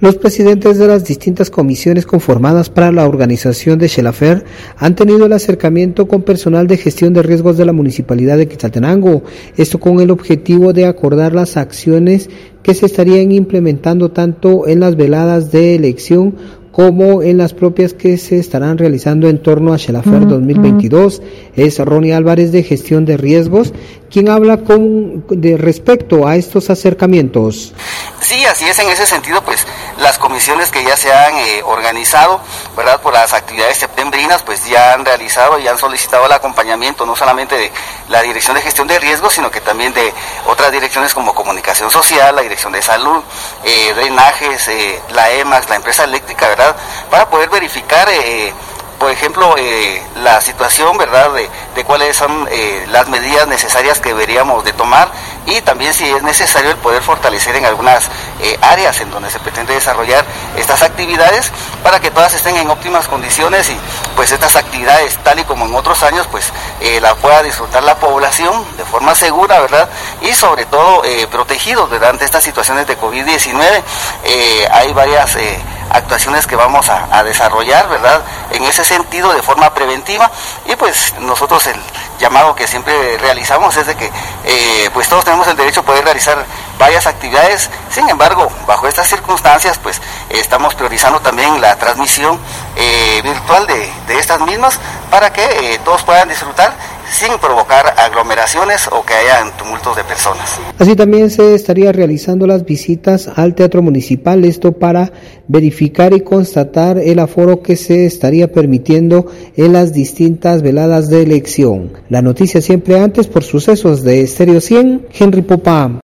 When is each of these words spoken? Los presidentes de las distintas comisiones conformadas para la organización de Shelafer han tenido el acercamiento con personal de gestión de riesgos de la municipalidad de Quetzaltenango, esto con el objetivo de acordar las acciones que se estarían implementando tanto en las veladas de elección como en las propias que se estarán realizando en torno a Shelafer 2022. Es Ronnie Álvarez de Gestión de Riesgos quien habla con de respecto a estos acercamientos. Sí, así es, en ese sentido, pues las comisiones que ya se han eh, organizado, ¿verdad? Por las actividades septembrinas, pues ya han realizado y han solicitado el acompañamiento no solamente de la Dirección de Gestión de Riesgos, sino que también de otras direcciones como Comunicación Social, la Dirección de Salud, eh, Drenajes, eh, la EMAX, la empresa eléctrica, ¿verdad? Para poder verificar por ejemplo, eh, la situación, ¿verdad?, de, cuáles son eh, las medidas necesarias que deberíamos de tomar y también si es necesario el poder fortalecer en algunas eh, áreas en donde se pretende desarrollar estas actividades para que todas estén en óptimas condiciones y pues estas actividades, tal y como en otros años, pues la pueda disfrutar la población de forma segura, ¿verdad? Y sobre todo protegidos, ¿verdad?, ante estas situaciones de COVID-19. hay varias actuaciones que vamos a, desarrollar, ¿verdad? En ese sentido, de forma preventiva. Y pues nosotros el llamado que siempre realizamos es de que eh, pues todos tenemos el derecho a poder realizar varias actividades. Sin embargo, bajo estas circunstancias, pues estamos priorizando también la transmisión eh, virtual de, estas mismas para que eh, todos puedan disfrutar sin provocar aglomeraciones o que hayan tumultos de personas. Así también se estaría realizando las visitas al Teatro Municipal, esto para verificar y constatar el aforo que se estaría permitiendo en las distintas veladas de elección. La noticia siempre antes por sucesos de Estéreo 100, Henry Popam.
Los 0.00 0.14
presidentes 0.14 0.78
de 0.78 0.86
las 0.86 1.04
distintas 1.04 1.50
comisiones 1.50 2.06
conformadas 2.06 2.70
para 2.70 2.92
la 2.92 3.08
organización 3.08 3.80
de 3.80 3.88
Shelafer 3.88 4.44
han 4.76 4.94
tenido 4.94 5.26
el 5.26 5.32
acercamiento 5.32 6.06
con 6.06 6.22
personal 6.22 6.68
de 6.68 6.76
gestión 6.76 7.12
de 7.12 7.24
riesgos 7.24 7.56
de 7.56 7.64
la 7.64 7.72
municipalidad 7.72 8.36
de 8.38 8.46
Quetzaltenango, 8.46 9.24
esto 9.56 9.80
con 9.80 9.98
el 9.98 10.12
objetivo 10.12 10.72
de 10.72 10.86
acordar 10.86 11.32
las 11.32 11.56
acciones 11.56 12.30
que 12.62 12.74
se 12.74 12.86
estarían 12.86 13.32
implementando 13.32 14.12
tanto 14.12 14.68
en 14.68 14.78
las 14.78 14.94
veladas 14.94 15.50
de 15.50 15.74
elección 15.74 16.36
como 16.70 17.22
en 17.24 17.36
las 17.36 17.54
propias 17.54 17.92
que 17.92 18.18
se 18.18 18.38
estarán 18.38 18.78
realizando 18.78 19.28
en 19.28 19.38
torno 19.38 19.72
a 19.72 19.78
Shelafer 19.78 20.28
2022. 20.28 21.22
Es 21.56 21.80
Ronnie 21.80 22.12
Álvarez 22.12 22.52
de 22.52 22.62
Gestión 22.62 23.04
de 23.04 23.16
Riesgos 23.16 23.74
quien 24.10 24.28
habla 24.28 24.58
con 24.58 25.24
de 25.28 25.56
respecto 25.56 26.26
a 26.26 26.36
estos 26.36 26.70
acercamientos. 26.70 27.72
Sí, 28.20 28.44
así 28.44 28.66
es, 28.66 28.78
en 28.78 28.88
ese 28.88 29.06
sentido, 29.06 29.42
pues 29.44 29.66
las 29.98 30.18
comisiones 30.18 30.70
que 30.70 30.82
ya 30.84 30.96
se 30.96 31.12
han 31.12 31.34
eh, 31.36 31.62
organizado, 31.64 32.40
¿verdad? 32.76 33.00
Por 33.00 33.12
las 33.12 33.32
actividades 33.32 33.78
septembrinas, 33.78 34.42
pues 34.42 34.66
ya 34.68 34.92
han 34.92 35.04
realizado 35.04 35.58
y 35.58 35.68
han 35.68 35.78
solicitado 35.78 36.26
el 36.26 36.32
acompañamiento 36.32 37.06
no 37.06 37.16
solamente 37.16 37.56
de 37.56 37.72
la 38.08 38.22
Dirección 38.22 38.54
de 38.56 38.62
Gestión 38.62 38.86
de 38.86 38.98
Riesgos, 38.98 39.32
sino 39.32 39.50
que 39.50 39.60
también 39.60 39.92
de 39.92 40.12
otras 40.46 40.72
direcciones 40.72 41.14
como 41.14 41.34
Comunicación 41.34 41.90
Social, 41.90 42.34
la 42.34 42.42
Dirección 42.42 42.72
de 42.72 42.82
Salud, 42.82 43.22
eh, 43.64 43.92
Drenajes, 43.94 44.68
eh, 44.68 45.00
la 45.12 45.30
EMAX, 45.32 45.68
la 45.68 45.76
empresa 45.76 46.04
eléctrica, 46.04 46.48
¿verdad? 46.48 46.76
Para 47.10 47.28
poder 47.30 47.48
verificar 47.50 48.08
por 48.98 49.10
ejemplo, 49.10 49.54
eh, 49.56 50.02
la 50.16 50.40
situación, 50.40 50.98
¿verdad?, 50.98 51.30
de, 51.74 51.84
cuáles 51.84 52.16
son 52.16 52.48
eh, 52.50 52.84
las 52.90 53.08
medidas 53.08 53.46
necesarias 53.46 54.00
que 54.00 54.08
deberíamos 54.08 54.64
de 54.64 54.72
tomar 54.72 55.10
y 55.46 55.60
también 55.60 55.94
si 55.94 56.04
es 56.04 56.22
necesario 56.22 56.70
el 56.70 56.76
poder 56.76 57.02
fortalecer 57.02 57.54
en 57.54 57.64
algunas 57.64 58.10
eh, 58.40 58.58
áreas 58.60 59.00
en 59.00 59.10
donde 59.10 59.30
se 59.30 59.38
pretende 59.38 59.72
desarrollar 59.72 60.24
estas 60.56 60.82
actividades 60.82 61.52
para 61.84 62.00
que 62.00 62.10
todas 62.10 62.34
estén 62.34 62.56
en 62.56 62.68
óptimas 62.68 63.06
condiciones 63.06 63.70
y 63.70 63.76
pues 64.16 64.32
estas 64.32 64.56
actividades, 64.56 65.16
tal 65.22 65.38
y 65.38 65.44
como 65.44 65.66
en 65.66 65.74
otros 65.76 66.02
años, 66.02 66.26
pues 66.30 66.52
la 67.00 67.14
pueda 67.14 67.42
disfrutar 67.42 67.84
la 67.84 67.96
población 67.96 68.64
de 68.76 68.84
forma 68.84 69.14
segura, 69.14 69.60
¿verdad? 69.60 69.88
Y 70.20 70.34
sobre 70.34 70.66
todo 70.66 71.02
protegidos, 71.30 71.88
¿verdad?, 71.88 72.10
ante 72.10 72.24
estas 72.24 72.42
situaciones 72.42 72.86
de 72.86 72.98
COVID-19. 72.98 73.82
hay 74.70 74.92
varias 74.92 75.36
actuaciones 75.90 76.46
que 76.46 76.56
vamos 76.56 76.88
a, 76.88 77.22
desarrollar, 77.22 77.88
¿verdad? 77.88 78.22
En 78.50 78.62
ese 78.64 78.84
sentido, 78.84 79.32
de 79.32 79.42
forma 79.42 79.74
preventiva. 79.74 80.30
Y 80.66 80.76
pues 80.76 81.14
nosotros 81.20 81.66
el 81.66 81.76
llamado 82.18 82.54
que 82.54 82.66
siempre 82.66 83.18
realizamos 83.18 83.76
es 83.76 83.86
de 83.86 83.96
que 83.96 84.10
eh, 84.44 84.90
pues 84.92 85.08
todos 85.08 85.24
tenemos 85.24 85.46
el 85.48 85.56
derecho 85.56 85.80
a 85.80 85.82
poder 85.84 86.04
realizar 86.04 86.44
varias 86.78 87.06
actividades. 87.06 87.70
Sin 87.90 88.08
embargo, 88.08 88.50
bajo 88.66 88.86
estas 88.86 89.08
circunstancias, 89.08 89.78
pues 89.78 90.00
estamos 90.30 90.74
priorizando 90.74 91.20
también 91.20 91.60
la 91.60 91.76
transmisión 91.76 92.38
eh, 92.76 93.20
virtual 93.22 93.66
de, 93.66 93.92
estas 94.08 94.40
mismas 94.40 94.78
para 95.10 95.32
que 95.32 95.44
eh, 95.44 95.80
todos 95.84 96.02
puedan 96.02 96.28
disfrutar 96.28 96.74
sin 97.10 97.38
provocar 97.38 97.94
aglomeraciones 97.96 98.88
o 98.92 99.04
que 99.04 99.14
hayan 99.14 99.56
tumultos 99.56 99.96
de 99.96 100.04
personas. 100.04 100.58
Así 100.78 100.94
también 100.94 101.30
se 101.30 101.54
estaría 101.54 101.92
realizando 101.92 102.46
las 102.46 102.64
visitas 102.64 103.28
al 103.34 103.54
Teatro 103.54 103.82
Municipal, 103.82 104.44
esto 104.44 104.72
para 104.72 105.12
verificar 105.46 106.12
y 106.12 106.20
constatar 106.20 106.98
el 106.98 107.18
aforo 107.18 107.62
que 107.62 107.76
se 107.76 108.06
estaría 108.06 108.52
permitiendo 108.52 109.26
en 109.56 109.72
las 109.72 109.92
distintas 109.92 110.62
veladas 110.62 111.08
de 111.08 111.22
elección. 111.22 111.92
La 112.08 112.22
noticia 112.22 112.60
siempre 112.60 113.00
antes 113.00 113.26
por 113.26 113.42
sucesos 113.42 114.02
de 114.02 114.22
Estéreo 114.22 114.60
100, 114.60 115.08
Henry 115.18 115.42
Popam. 115.42 115.96